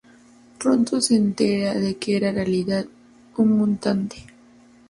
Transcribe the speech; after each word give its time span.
Pronto 0.57 0.99
se 0.99 1.15
entera 1.15 1.75
de 1.75 1.95
que 1.97 2.17
era 2.17 2.29
en 2.29 2.35
realidad 2.37 2.87
un 3.37 3.51
mutante. 3.55 4.17